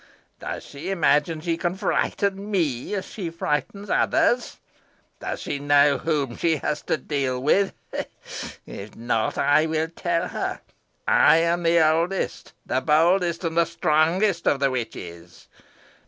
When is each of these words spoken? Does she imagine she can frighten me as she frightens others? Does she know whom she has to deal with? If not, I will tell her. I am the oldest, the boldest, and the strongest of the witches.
Does 0.39 0.63
she 0.63 0.89
imagine 0.89 1.41
she 1.41 1.57
can 1.57 1.75
frighten 1.75 2.49
me 2.49 2.95
as 2.95 3.05
she 3.05 3.29
frightens 3.29 3.87
others? 3.87 4.57
Does 5.19 5.41
she 5.41 5.59
know 5.59 5.99
whom 5.99 6.35
she 6.37 6.55
has 6.55 6.81
to 6.89 6.97
deal 6.97 7.39
with? 7.39 7.71
If 8.65 8.95
not, 8.95 9.37
I 9.37 9.67
will 9.67 9.89
tell 9.89 10.29
her. 10.29 10.61
I 11.07 11.37
am 11.37 11.61
the 11.61 11.87
oldest, 11.87 12.53
the 12.65 12.81
boldest, 12.81 13.43
and 13.43 13.55
the 13.55 13.65
strongest 13.65 14.47
of 14.47 14.59
the 14.59 14.71
witches. 14.71 15.47